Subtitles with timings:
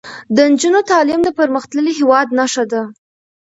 [0.35, 2.81] د نجونو تعلیم د پرمختللي هیواد نښه ده.